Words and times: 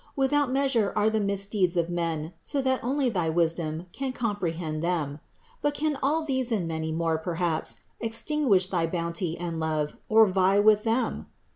Without 0.15 0.51
measure 0.51 0.91
are 0.95 1.11
the 1.11 1.19
mis 1.19 1.45
deeds 1.45 1.77
of 1.77 1.91
men, 1.91 2.33
so 2.41 2.59
that 2.59 2.83
only 2.83 3.07
thy 3.07 3.29
wisdom 3.29 3.85
can 3.91 4.11
comprehend 4.13 4.81
them. 4.81 5.19
But 5.61 5.75
can 5.75 5.95
all 6.01 6.25
these 6.25 6.51
and 6.51 6.67
many 6.67 6.91
more, 6.91 7.19
perhaps, 7.19 7.81
extin 8.01 8.47
guish 8.47 8.71
thy 8.71 8.87
bounty 8.87 9.37
and 9.37 9.59
love, 9.59 9.97
or 10.09 10.25
vie 10.25 10.57
with 10.57 10.85
them? 10.85 11.27